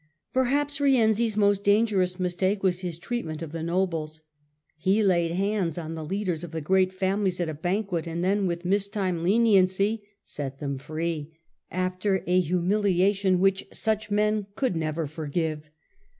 [0.33, 4.23] Perhaps Rienzi's most dangerous mistake was his treatment of the nobles.
[4.75, 8.47] He laid hands on the leaders of the great families at a banquet, and then,
[8.47, 11.37] with mistimed leniency set them free,
[11.69, 15.69] after a humilia tion which such men could never forgive.